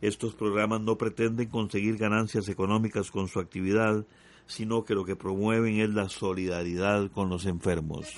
Estos 0.02 0.36
programas 0.36 0.82
no 0.82 0.98
pretenden 0.98 1.50
conseguir 1.50 1.98
ganancias 1.98 2.48
económicas 2.50 3.12
con 3.12 3.28
su 3.28 3.40
actividad, 3.40 4.06
sino 4.46 4.84
que 4.84 4.94
lo 4.94 5.06
que 5.06 5.16
promueven 5.16 5.80
es 5.80 5.90
la 5.90 6.10
solidaridad 6.10 7.10
con 7.12 7.30
los 7.30 7.46
enfermos. 7.46 8.14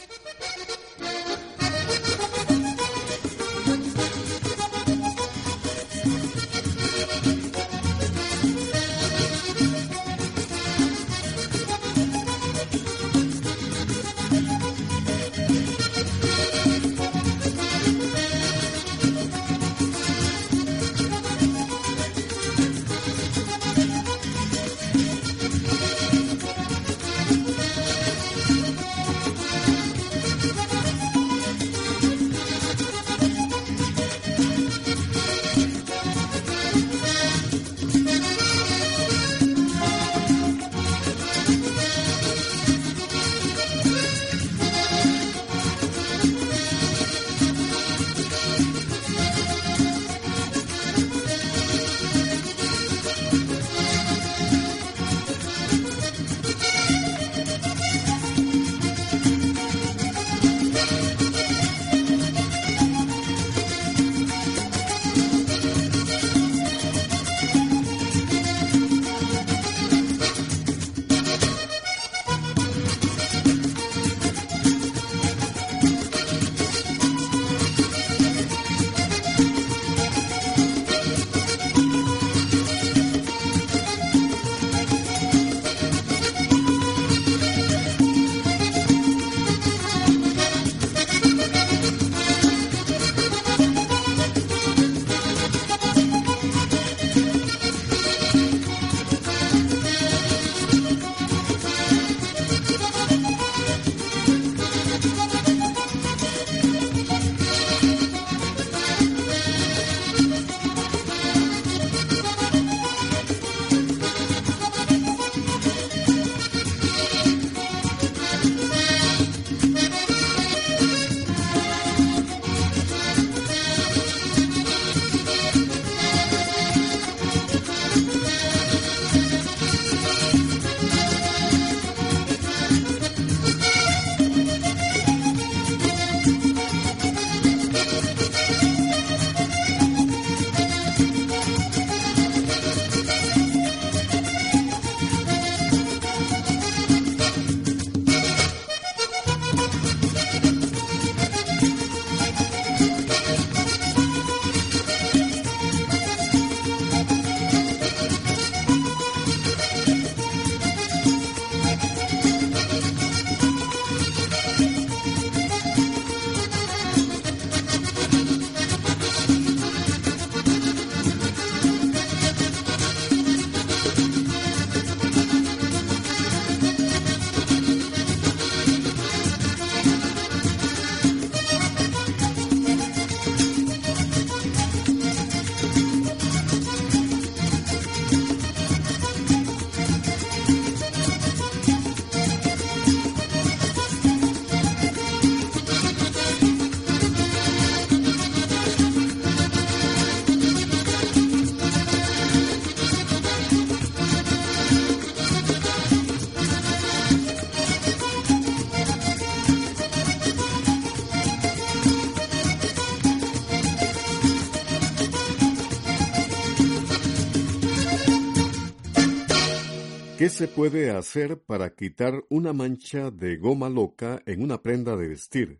Se 220.37 220.47
puede 220.47 220.91
hacer 220.91 221.41
para 221.41 221.73
quitar 221.73 222.23
una 222.29 222.53
mancha 222.53 223.09
de 223.09 223.37
goma 223.37 223.69
loca 223.69 224.21
en 224.27 224.43
una 224.43 224.61
prenda 224.61 224.95
de 224.95 225.07
vestir? 225.07 225.59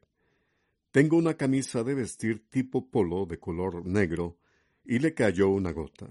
Tengo 0.92 1.18
una 1.18 1.34
camisa 1.34 1.84
de 1.84 1.96
vestir 1.96 2.48
tipo 2.48 2.88
polo 2.88 3.26
de 3.26 3.40
color 3.40 3.88
negro 3.88 4.38
y 4.86 5.00
le 5.00 5.16
cayó 5.16 5.50
una 5.50 5.72
gota. 5.72 6.08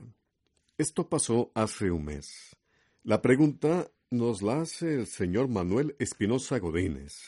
Esto 0.76 1.08
pasó 1.08 1.52
hace 1.54 1.92
un 1.92 2.06
mes. 2.06 2.56
La 3.04 3.22
pregunta 3.22 3.88
nos 4.10 4.42
la 4.42 4.62
hace 4.62 4.94
el 4.94 5.06
señor 5.06 5.46
Manuel 5.46 5.94
Espinosa 6.00 6.58
Godínez. 6.58 7.22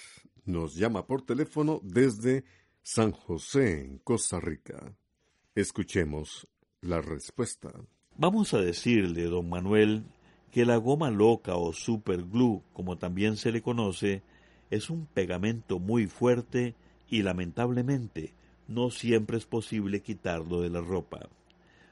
Nos 0.44 0.74
llama 0.74 1.06
por 1.06 1.22
teléfono 1.22 1.80
desde 1.84 2.42
San 2.82 3.12
José, 3.12 3.82
en 3.82 3.98
Costa 3.98 4.40
Rica. 4.40 4.92
Escuchemos 5.54 6.48
la 6.80 7.00
respuesta. 7.00 7.72
Vamos 8.16 8.54
a 8.54 8.58
decirle, 8.58 9.22
don 9.26 9.48
Manuel, 9.48 10.02
que 10.50 10.64
la 10.64 10.76
goma 10.76 11.10
loca 11.10 11.56
o 11.56 11.72
super 11.72 12.22
glue, 12.22 12.62
como 12.72 12.96
también 12.96 13.36
se 13.36 13.52
le 13.52 13.62
conoce, 13.62 14.22
es 14.70 14.90
un 14.90 15.06
pegamento 15.06 15.78
muy 15.78 16.06
fuerte 16.06 16.74
y 17.08 17.22
lamentablemente 17.22 18.34
no 18.66 18.90
siempre 18.90 19.38
es 19.38 19.46
posible 19.46 20.00
quitarlo 20.00 20.60
de 20.60 20.70
la 20.70 20.80
ropa. 20.80 21.28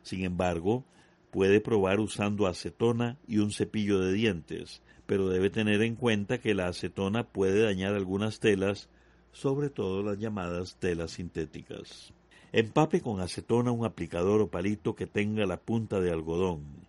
Sin 0.03 0.25
embargo, 0.25 0.85
puede 1.31 1.61
probar 1.61 2.01
usando 2.01 2.47
acetona 2.47 3.19
y 3.27 3.39
un 3.39 3.51
cepillo 3.51 4.01
de 4.01 4.13
dientes, 4.13 4.83
pero 5.07 5.29
debe 5.29 5.51
tener 5.51 5.83
en 5.83 5.97
cuenta 5.97 6.39
que 6.39 6.55
la 6.55 6.69
acetona 6.69 7.25
puede 7.25 7.63
dañar 7.63 7.95
algunas 7.95 8.41
telas, 8.41 8.89
sobre 9.33 9.71
todo 9.71 10.03
las 10.03 10.19
llamadas 10.19 10.77
telas 10.77 11.13
sintéticas. 11.13 12.13
Empape 12.53 13.01
con 13.01 13.21
acetona 13.21 13.71
un 13.71 13.85
aplicador 13.85 14.41
o 14.41 14.49
palito 14.49 14.95
que 14.95 15.07
tenga 15.07 15.45
la 15.47 15.59
punta 15.59 16.01
de 16.01 16.11
algodón 16.11 16.86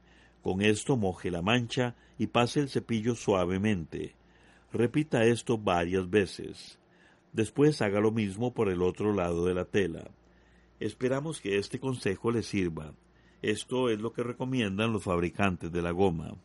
con 0.48 0.62
esto 0.62 0.96
moje 0.96 1.30
la 1.30 1.42
mancha 1.42 1.94
y 2.18 2.28
pase 2.28 2.62
el 2.62 2.70
cepillo 2.70 3.16
suavemente. 3.16 4.16
Repita 4.72 5.26
esto 5.26 5.58
varias 5.58 6.10
veces. 6.10 6.80
Después 7.34 7.82
haga 7.82 8.00
lo 8.00 8.14
mismo 8.14 8.54
por 8.54 8.70
el 8.70 8.82
otro 8.82 9.12
lado 9.14 9.46
de 9.46 9.54
la 9.54 9.66
tela. 9.66 10.10
Esperamos 10.80 11.42
que 11.42 11.58
este 11.58 11.82
consejo 11.82 12.32
le 12.32 12.44
sirva. 12.44 12.94
Esto 13.42 13.90
es 13.90 14.00
lo 14.00 14.14
que 14.14 14.24
recomiendan 14.24 14.94
los 14.94 15.04
fabricantes 15.04 15.70
de 15.70 15.82
la 15.82 15.92
goma. 15.92 16.38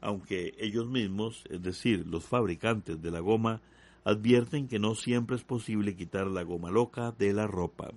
Aunque 0.00 0.56
ellos 0.58 0.88
mismos, 0.88 1.44
es 1.48 1.62
decir, 1.62 2.04
los 2.04 2.24
fabricantes 2.24 3.00
de 3.00 3.12
la 3.12 3.20
goma, 3.20 3.62
advierten 4.02 4.66
que 4.66 4.80
no 4.80 4.96
siempre 4.96 5.36
es 5.36 5.44
posible 5.44 5.94
quitar 5.94 6.26
la 6.26 6.42
goma 6.42 6.72
loca 6.72 7.12
de 7.12 7.32
la 7.32 7.46
ropa. 7.46 7.92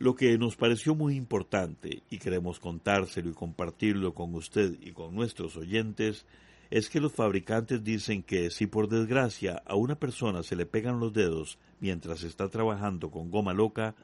Lo 0.00 0.14
que 0.14 0.38
nos 0.38 0.56
pareció 0.56 0.94
muy 0.94 1.14
importante 1.14 2.02
y 2.08 2.16
queremos 2.16 2.58
contárselo 2.58 3.28
y 3.28 3.34
compartirlo 3.34 4.14
con 4.14 4.34
usted 4.34 4.78
y 4.80 4.92
con 4.92 5.14
nuestros 5.14 5.58
oyentes 5.58 6.24
es 6.70 6.88
que 6.88 7.00
los 7.00 7.12
fabricantes 7.12 7.84
dicen 7.84 8.22
que 8.22 8.48
si 8.48 8.66
por 8.66 8.88
desgracia 8.88 9.62
a 9.66 9.74
una 9.74 9.96
persona 9.96 10.42
se 10.42 10.56
le 10.56 10.64
pegan 10.64 11.00
los 11.00 11.12
dedos 11.12 11.58
mientras 11.80 12.22
está 12.22 12.48
trabajando 12.48 13.10
con 13.10 13.30
goma 13.30 13.52
loca, 13.52 13.94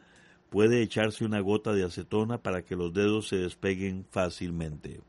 puede 0.51 0.83
echarse 0.83 1.25
una 1.25 1.41
gota 1.41 1.73
de 1.73 1.85
acetona 1.85 2.43
para 2.43 2.61
que 2.61 2.77
los 2.77 2.93
dedos 2.93 3.29
se 3.29 3.37
despeguen 3.37 4.05
fácilmente. 4.11 5.01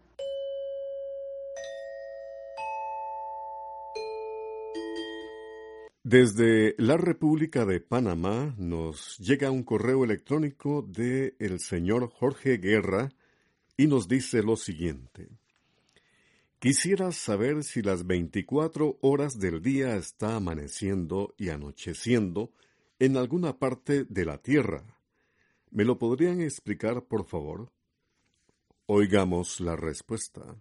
Desde 6.10 6.74
la 6.78 6.96
República 6.96 7.66
de 7.66 7.82
Panamá 7.82 8.56
nos 8.58 9.18
llega 9.18 9.52
un 9.52 9.64
correo 9.64 10.06
electrónico 10.06 10.82
de 10.82 11.36
el 11.38 11.60
señor 11.60 12.10
Jorge 12.10 12.60
Guerra 12.60 13.10
y 13.76 13.88
nos 13.88 14.08
dice 14.08 14.42
lo 14.42 14.56
siguiente. 14.56 15.28
Quisiera 16.60 17.12
saber 17.12 17.66
si 17.66 17.82
las 17.82 18.08
24 18.08 19.00
horas 19.02 19.38
del 19.38 19.62
día 19.62 19.98
está 19.98 20.38
amaneciendo 20.38 21.36
y 21.38 21.50
anocheciendo 21.50 22.54
en 23.00 23.18
alguna 23.18 23.60
parte 23.60 24.06
de 24.06 24.24
la 24.24 24.38
Tierra. 24.38 24.86
¿Me 25.72 25.84
lo 25.84 26.00
podrían 26.00 26.40
explicar, 26.40 27.04
por 27.04 27.26
favor? 27.26 27.70
Oigamos 28.86 29.60
la 29.60 29.76
respuesta. 29.76 30.56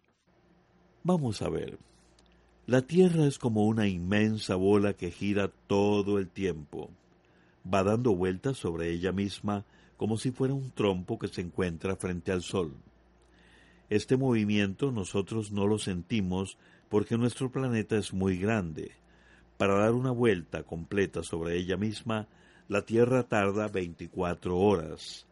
Vamos 1.04 1.40
a 1.40 1.48
ver. 1.48 1.78
La 2.68 2.82
Tierra 2.82 3.26
es 3.26 3.38
como 3.38 3.64
una 3.64 3.86
inmensa 3.86 4.56
bola 4.56 4.94
que 4.94 5.12
gira 5.12 5.52
todo 5.68 6.18
el 6.18 6.26
tiempo. 6.26 6.90
Va 7.72 7.84
dando 7.84 8.16
vueltas 8.16 8.56
sobre 8.56 8.90
ella 8.90 9.12
misma 9.12 9.64
como 9.96 10.18
si 10.18 10.32
fuera 10.32 10.52
un 10.52 10.72
trompo 10.72 11.16
que 11.16 11.28
se 11.28 11.42
encuentra 11.42 11.94
frente 11.94 12.32
al 12.32 12.42
Sol. 12.42 12.72
Este 13.88 14.16
movimiento 14.16 14.90
nosotros 14.90 15.52
no 15.52 15.68
lo 15.68 15.78
sentimos 15.78 16.58
porque 16.88 17.16
nuestro 17.16 17.52
planeta 17.52 17.96
es 17.96 18.12
muy 18.12 18.36
grande. 18.36 18.90
Para 19.58 19.78
dar 19.78 19.92
una 19.92 20.10
vuelta 20.10 20.64
completa 20.64 21.22
sobre 21.22 21.56
ella 21.56 21.76
misma, 21.76 22.26
la 22.66 22.82
Tierra 22.82 23.22
tarda 23.22 23.68
24 23.68 24.58
horas. 24.58 25.24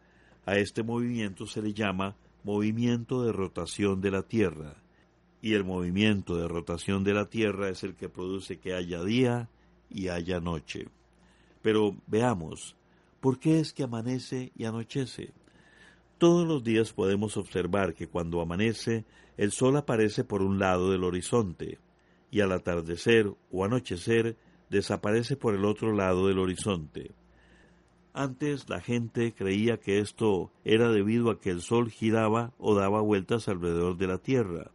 A 0.45 0.55
este 0.55 0.83
movimiento 0.83 1.47
se 1.47 1.61
le 1.61 1.73
llama 1.73 2.15
movimiento 2.45 3.25
de 3.25 3.33
rotación 3.33 3.99
de 3.99 4.11
la 4.11 4.21
Tierra 4.23 4.84
y 5.45 5.53
el 5.53 5.63
movimiento 5.63 6.37
de 6.37 6.47
rotación 6.47 7.03
de 7.03 7.13
la 7.13 7.29
Tierra 7.29 7.69
es 7.69 7.83
el 7.83 7.93
que 7.93 8.09
produce 8.09 8.57
que 8.57 8.73
haya 8.73 9.03
día 9.03 9.47
y 9.91 10.07
haya 10.07 10.39
noche. 10.39 10.87
Pero 11.61 11.95
veamos, 12.07 12.75
¿por 13.19 13.37
qué 13.37 13.59
es 13.59 13.71
que 13.71 13.83
amanece 13.83 14.51
y 14.57 14.65
anochece? 14.65 15.33
Todos 16.17 16.47
los 16.47 16.63
días 16.63 16.93
podemos 16.93 17.37
observar 17.37 17.93
que 17.93 18.07
cuando 18.07 18.41
amanece 18.41 19.05
el 19.37 19.51
sol 19.51 19.77
aparece 19.77 20.23
por 20.23 20.41
un 20.41 20.57
lado 20.57 20.89
del 20.89 21.03
horizonte 21.03 21.77
y 22.31 22.41
al 22.41 22.51
atardecer 22.51 23.31
o 23.51 23.63
anochecer 23.63 24.37
desaparece 24.71 25.37
por 25.37 25.53
el 25.53 25.65
otro 25.65 25.93
lado 25.93 26.27
del 26.27 26.39
horizonte. 26.39 27.11
Antes 28.13 28.67
la 28.67 28.81
gente 28.81 29.35
creía 29.35 29.77
que 29.77 29.99
esto 29.99 30.51
era 30.63 30.89
debido 30.89 31.29
a 31.29 31.39
que 31.39 31.51
el 31.51 31.61
sol 31.61 31.91
giraba 31.91 32.51
o 32.57 32.73
daba 32.73 33.01
vueltas 33.01 33.47
alrededor 33.47 33.97
de 33.97 34.07
la 34.07 34.17
Tierra, 34.17 34.71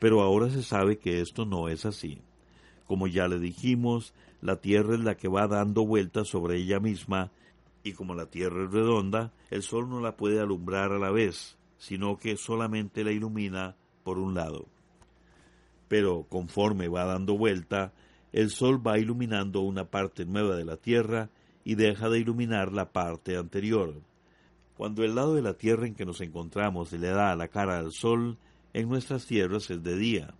pero 0.00 0.22
ahora 0.22 0.50
se 0.50 0.64
sabe 0.64 0.98
que 0.98 1.20
esto 1.20 1.44
no 1.44 1.68
es 1.68 1.84
así. 1.86 2.22
Como 2.86 3.06
ya 3.06 3.28
le 3.28 3.38
dijimos, 3.38 4.14
la 4.40 4.56
Tierra 4.56 4.94
es 4.94 5.00
la 5.00 5.16
que 5.16 5.28
va 5.28 5.46
dando 5.46 5.86
vueltas 5.86 6.26
sobre 6.26 6.56
ella 6.56 6.80
misma, 6.80 7.30
y 7.84 7.92
como 7.92 8.14
la 8.14 8.26
Tierra 8.26 8.64
es 8.64 8.72
redonda, 8.72 9.32
el 9.50 9.62
Sol 9.62 9.88
no 9.88 10.00
la 10.00 10.16
puede 10.16 10.40
alumbrar 10.40 10.90
a 10.92 10.98
la 10.98 11.10
vez, 11.10 11.58
sino 11.78 12.16
que 12.16 12.36
solamente 12.36 13.04
la 13.04 13.12
ilumina 13.12 13.76
por 14.02 14.18
un 14.18 14.34
lado. 14.34 14.66
Pero 15.86 16.24
conforme 16.28 16.88
va 16.88 17.04
dando 17.04 17.36
vuelta, 17.36 17.92
el 18.32 18.50
Sol 18.50 18.84
va 18.84 18.98
iluminando 18.98 19.60
una 19.60 19.84
parte 19.84 20.24
nueva 20.24 20.56
de 20.56 20.64
la 20.64 20.78
Tierra 20.78 21.28
y 21.62 21.74
deja 21.74 22.08
de 22.08 22.20
iluminar 22.20 22.72
la 22.72 22.90
parte 22.90 23.36
anterior. 23.36 24.00
Cuando 24.78 25.04
el 25.04 25.14
lado 25.14 25.34
de 25.34 25.42
la 25.42 25.54
Tierra 25.54 25.86
en 25.86 25.94
que 25.94 26.06
nos 26.06 26.22
encontramos 26.22 26.90
le 26.92 27.08
da 27.08 27.32
a 27.32 27.36
la 27.36 27.48
cara 27.48 27.78
al 27.78 27.92
Sol, 27.92 28.38
en 28.72 28.88
nuestras 28.88 29.26
tierras 29.26 29.70
es 29.70 29.82
de 29.82 29.96
día, 29.96 30.34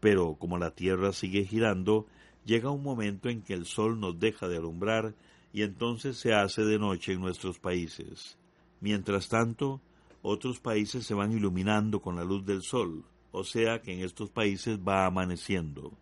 pero 0.00 0.36
como 0.36 0.58
la 0.58 0.70
tierra 0.70 1.12
sigue 1.12 1.44
girando, 1.44 2.06
llega 2.44 2.70
un 2.70 2.82
momento 2.82 3.28
en 3.28 3.42
que 3.42 3.54
el 3.54 3.66
sol 3.66 3.98
nos 3.98 4.18
deja 4.18 4.48
de 4.48 4.58
alumbrar 4.58 5.14
y 5.52 5.62
entonces 5.62 6.16
se 6.16 6.34
hace 6.34 6.62
de 6.62 6.78
noche 6.78 7.12
en 7.12 7.20
nuestros 7.20 7.58
países. 7.58 8.36
Mientras 8.80 9.28
tanto, 9.28 9.80
otros 10.22 10.60
países 10.60 11.06
se 11.06 11.14
van 11.14 11.32
iluminando 11.32 12.00
con 12.00 12.16
la 12.16 12.24
luz 12.24 12.44
del 12.44 12.62
sol, 12.62 13.04
o 13.30 13.44
sea 13.44 13.80
que 13.80 13.92
en 13.92 14.00
estos 14.00 14.30
países 14.30 14.78
va 14.78 15.06
amaneciendo. 15.06 15.92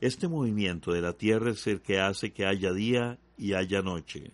Este 0.00 0.28
movimiento 0.28 0.92
de 0.92 1.00
la 1.00 1.14
Tierra 1.14 1.50
es 1.50 1.66
el 1.66 1.80
que 1.80 2.00
hace 2.00 2.32
que 2.32 2.44
haya 2.44 2.72
día 2.72 3.18
y 3.38 3.54
haya 3.54 3.80
noche. 3.82 4.32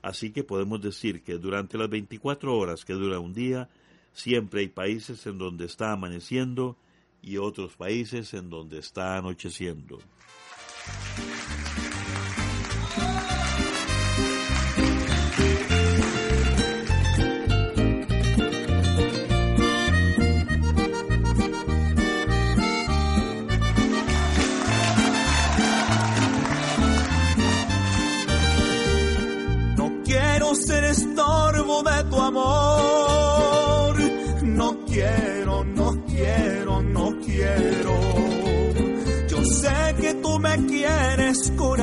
Así 0.00 0.32
que 0.32 0.44
podemos 0.44 0.80
decir 0.80 1.22
que 1.22 1.38
durante 1.38 1.76
las 1.76 1.90
24 1.90 2.56
horas 2.56 2.84
que 2.84 2.94
dura 2.94 3.18
un 3.20 3.34
día, 3.34 3.68
Siempre 4.14 4.60
hay 4.60 4.68
países 4.68 5.26
en 5.26 5.38
donde 5.38 5.66
está 5.66 5.92
amaneciendo 5.92 6.78
y 7.20 7.36
otros 7.36 7.76
países 7.76 8.32
en 8.32 8.48
donde 8.48 8.78
está 8.78 9.18
anocheciendo. 9.18 9.98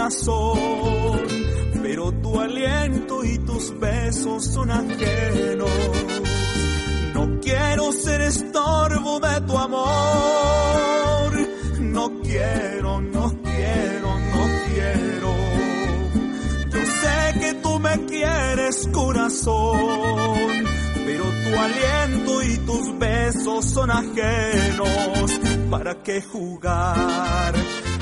corazón, 0.01 1.27
pero 1.83 2.11
tu 2.11 2.39
aliento 2.39 3.23
y 3.23 3.37
tus 3.39 3.79
besos 3.79 4.45
son 4.45 4.71
ajenos. 4.71 5.69
No 7.13 7.39
quiero 7.39 7.91
ser 7.91 8.21
estorbo 8.21 9.19
de 9.19 9.41
tu 9.41 9.57
amor, 9.57 11.31
no 11.81 12.19
quiero, 12.23 12.99
no 12.99 13.29
quiero, 13.43 14.19
no 14.33 14.43
quiero. 14.65 15.35
Yo 16.71 16.79
sé 17.01 17.39
que 17.39 17.53
tú 17.61 17.79
me 17.79 18.05
quieres 18.07 18.89
corazón, 18.91 19.77
pero 21.05 21.25
tu 21.25 21.59
aliento 21.59 22.41
y 22.41 22.57
tus 22.65 22.97
besos 22.97 23.65
son 23.65 23.91
ajenos. 23.91 25.39
¿Para 25.69 26.01
qué 26.01 26.21
jugar 26.21 27.53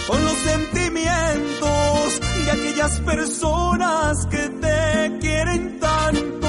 con 0.10 0.26
los 0.26 0.48
personas 3.00 4.26
que 4.28 4.50
te 4.50 5.18
quieren 5.20 5.80
tanto? 5.80 6.48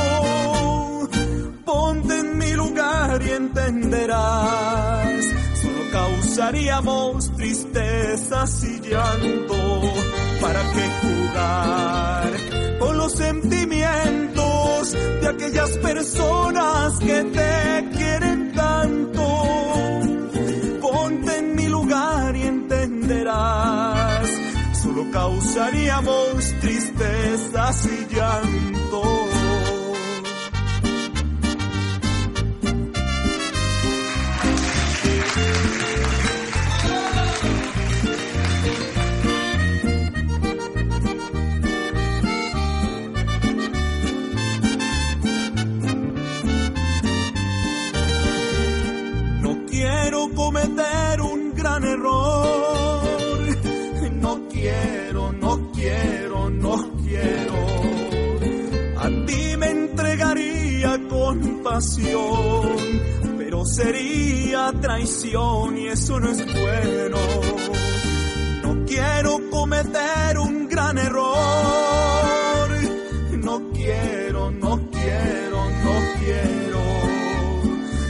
Ponte 1.64 2.18
en 2.18 2.38
mi 2.38 2.52
lugar 2.52 3.22
y 3.22 3.30
entenderás. 3.30 5.24
Solo 5.62 5.90
causaríamos 5.92 7.36
tristezas 7.36 8.64
y 8.64 8.80
llanto. 8.80 9.56
¿Para 10.40 10.60
qué 10.72 10.88
jugar 11.02 12.30
con 12.78 12.96
los 12.96 13.12
sentimientos 13.12 14.92
de 14.92 15.28
aquellas 15.28 15.70
personas 15.78 16.98
que 16.98 17.24
te 17.24 17.88
quieren 17.96 18.39
Solo 25.00 25.12
causaríamos 25.12 26.54
tristezas 26.60 27.86
y 27.86 28.14
llanto. 28.14 29.02
No 49.40 49.66
quiero 49.66 50.28
cometer 50.34 51.20
un 51.22 51.54
gran 51.54 51.84
error. 51.84 52.29
Pero 63.38 63.64
sería 63.64 64.70
traición 64.82 65.78
y 65.78 65.86
eso 65.88 66.20
no 66.20 66.30
es 66.30 66.44
bueno. 66.44 67.16
No 68.62 68.84
quiero 68.84 69.40
cometer 69.50 70.38
un 70.38 70.68
gran 70.68 70.98
error. 70.98 72.68
No 73.32 73.70
quiero, 73.72 74.50
no 74.50 74.90
quiero, 74.90 75.70
no 75.84 75.94
quiero. 76.18 76.80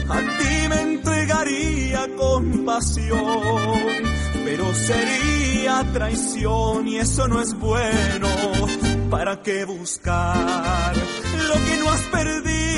A 0.08 0.18
ti 0.18 0.68
me 0.68 0.80
entregaría 0.80 2.08
con 2.16 2.64
pasión, 2.64 3.20
pero 4.44 4.74
sería 4.74 5.86
traición 5.92 6.88
y 6.88 6.96
eso 6.96 7.28
no 7.28 7.40
es 7.40 7.54
bueno. 7.54 8.28
¿Para 9.10 9.42
qué 9.42 9.64
buscar 9.64 10.96
lo 10.96 11.54
que 11.54 11.76
no 11.78 11.90
has 11.92 12.02
perdido? 12.02 12.69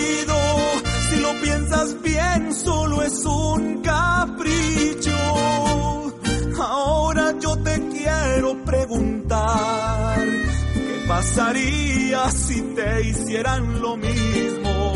Solo 2.32 3.02
es 3.02 3.24
un 3.24 3.82
capricho. 3.82 5.18
Ahora 6.58 7.34
yo 7.38 7.56
te 7.58 7.88
quiero 7.88 8.64
preguntar, 8.64 10.18
¿qué 10.74 11.04
pasaría 11.08 12.30
si 12.30 12.60
te 12.74 13.02
hicieran 13.08 13.80
lo 13.82 13.96
mismo? 13.96 14.94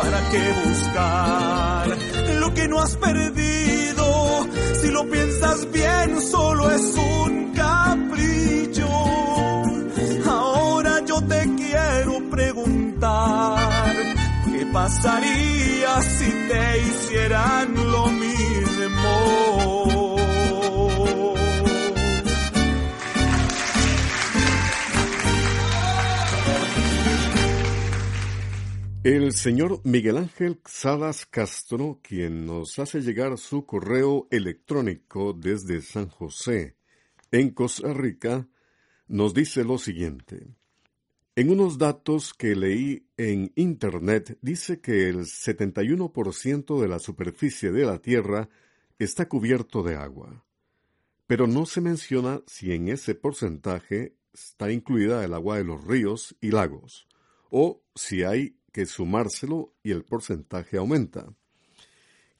¿Para 0.00 0.30
qué 0.30 0.54
buscar 0.66 1.98
lo 2.40 2.54
que 2.54 2.68
no 2.68 2.80
has 2.80 2.96
perdido? 2.96 4.46
Si 4.80 4.90
lo 4.90 5.08
piensas 5.08 5.70
bien, 5.70 6.20
solo 6.20 6.70
es 6.70 6.94
un 6.96 7.52
capricho. 7.52 8.88
Ahora 10.28 11.04
yo 11.06 11.20
te 11.22 11.54
quiero 11.56 12.30
preguntar, 12.30 13.94
¿qué 14.46 14.66
pasaría 14.72 16.02
si 16.02 16.31
hicieran 16.78 17.74
lo 17.74 18.06
mismo? 18.08 19.42
El 29.04 29.32
señor 29.32 29.80
Miguel 29.82 30.16
Ángel 30.16 30.60
Salas 30.64 31.26
Castro, 31.26 31.98
quien 32.04 32.46
nos 32.46 32.78
hace 32.78 33.00
llegar 33.00 33.36
su 33.36 33.66
correo 33.66 34.28
electrónico 34.30 35.32
desde 35.32 35.80
San 35.80 36.08
José, 36.08 36.76
en 37.32 37.50
Costa 37.50 37.92
Rica, 37.92 38.46
nos 39.08 39.34
dice 39.34 39.64
lo 39.64 39.78
siguiente. 39.78 40.54
En 41.34 41.48
unos 41.48 41.78
datos 41.78 42.34
que 42.34 42.54
leí 42.54 43.06
en 43.16 43.52
Internet 43.56 44.36
dice 44.42 44.82
que 44.82 45.08
el 45.08 45.20
71% 45.20 46.78
de 46.78 46.88
la 46.88 46.98
superficie 46.98 47.72
de 47.72 47.86
la 47.86 47.96
Tierra 48.02 48.50
está 48.98 49.26
cubierto 49.30 49.82
de 49.82 49.96
agua, 49.96 50.44
pero 51.26 51.46
no 51.46 51.64
se 51.64 51.80
menciona 51.80 52.42
si 52.46 52.74
en 52.74 52.88
ese 52.88 53.14
porcentaje 53.14 54.14
está 54.34 54.70
incluida 54.70 55.24
el 55.24 55.32
agua 55.32 55.56
de 55.56 55.64
los 55.64 55.82
ríos 55.82 56.36
y 56.42 56.50
lagos, 56.50 57.08
o 57.48 57.82
si 57.94 58.24
hay 58.24 58.58
que 58.70 58.84
sumárselo 58.84 59.72
y 59.82 59.92
el 59.92 60.04
porcentaje 60.04 60.76
aumenta. 60.76 61.34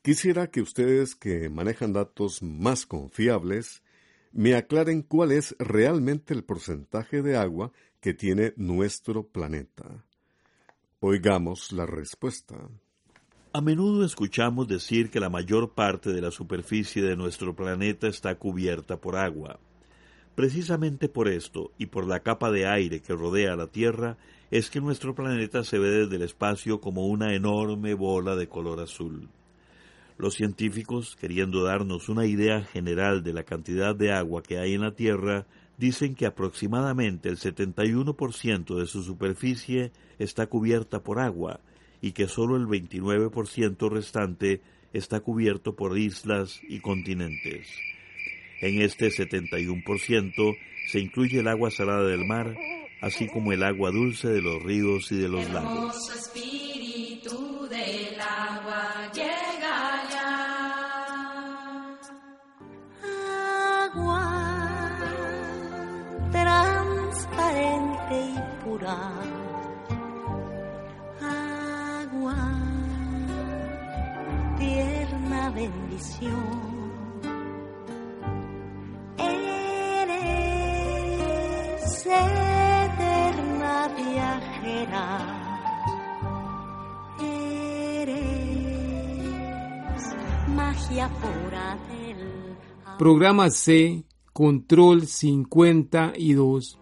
Quisiera 0.02 0.50
que 0.50 0.60
ustedes 0.60 1.14
que 1.14 1.48
manejan 1.48 1.94
datos 1.94 2.42
más 2.42 2.84
confiables 2.84 3.82
me 4.32 4.54
aclaren 4.54 5.02
cuál 5.02 5.32
es 5.32 5.54
realmente 5.58 6.34
el 6.34 6.44
porcentaje 6.44 7.22
de 7.22 7.36
agua 7.36 7.72
que 8.02 8.14
tiene 8.14 8.52
nuestro 8.56 9.28
planeta. 9.28 10.04
Oigamos 10.98 11.70
la 11.70 11.86
respuesta. 11.86 12.56
A 13.52 13.60
menudo 13.60 14.04
escuchamos 14.04 14.66
decir 14.66 15.08
que 15.08 15.20
la 15.20 15.30
mayor 15.30 15.74
parte 15.74 16.12
de 16.12 16.20
la 16.20 16.32
superficie 16.32 17.00
de 17.00 17.16
nuestro 17.16 17.54
planeta 17.54 18.08
está 18.08 18.34
cubierta 18.34 18.96
por 18.96 19.14
agua. 19.14 19.60
Precisamente 20.34 21.08
por 21.08 21.28
esto 21.28 21.70
y 21.78 21.86
por 21.86 22.08
la 22.08 22.20
capa 22.20 22.50
de 22.50 22.66
aire 22.66 23.00
que 23.00 23.14
rodea 23.14 23.54
la 23.54 23.68
Tierra 23.68 24.16
es 24.50 24.68
que 24.68 24.80
nuestro 24.80 25.14
planeta 25.14 25.62
se 25.62 25.78
ve 25.78 25.90
desde 25.90 26.16
el 26.16 26.22
espacio 26.22 26.80
como 26.80 27.06
una 27.06 27.34
enorme 27.34 27.94
bola 27.94 28.34
de 28.34 28.48
color 28.48 28.80
azul. 28.80 29.28
Los 30.18 30.34
científicos, 30.34 31.14
queriendo 31.14 31.62
darnos 31.62 32.08
una 32.08 32.26
idea 32.26 32.62
general 32.62 33.22
de 33.22 33.32
la 33.32 33.44
cantidad 33.44 33.94
de 33.94 34.12
agua 34.12 34.42
que 34.42 34.58
hay 34.58 34.74
en 34.74 34.80
la 34.80 34.96
Tierra, 34.96 35.46
dicen 35.78 36.14
que 36.14 36.26
aproximadamente 36.26 37.28
el 37.28 37.38
71% 37.38 38.78
de 38.78 38.86
su 38.86 39.02
superficie 39.02 39.92
está 40.18 40.46
cubierta 40.46 41.02
por 41.02 41.18
agua 41.18 41.60
y 42.00 42.12
que 42.12 42.28
solo 42.28 42.56
el 42.56 42.66
29% 42.66 43.90
restante 43.90 44.60
está 44.92 45.20
cubierto 45.20 45.74
por 45.74 45.96
islas 45.96 46.60
y 46.68 46.80
continentes. 46.80 47.68
En 48.60 48.82
este 48.82 49.08
71% 49.08 50.56
se 50.90 51.00
incluye 51.00 51.40
el 51.40 51.48
agua 51.48 51.70
salada 51.70 52.04
del 52.04 52.24
mar, 52.24 52.54
así 53.00 53.28
como 53.28 53.52
el 53.52 53.62
agua 53.62 53.90
dulce 53.90 54.28
de 54.28 54.42
los 54.42 54.62
ríos 54.62 55.10
y 55.10 55.16
de 55.16 55.28
los 55.28 55.48
lagos. 55.50 55.96
Pura. 68.72 68.96
Agua, 71.20 72.36
tierna 74.58 75.50
bendición. 75.50 76.92
Eres 79.18 80.36
eterna 82.06 83.88
viajera. 83.96 85.06
Eres 87.20 88.22
magia 90.48 91.08
pura 91.20 91.78
del. 91.88 92.56
Programa 92.98 93.50
C, 93.50 94.04
Control 94.32 95.06
52. 95.06 96.81